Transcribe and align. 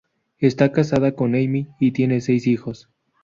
Está 0.39 0.71
casado 0.71 1.05
a 1.05 1.09
Amy 1.19 1.67
y 1.79 1.91
tiene 1.91 2.21
seis 2.21 2.47
hijos. 2.47 2.89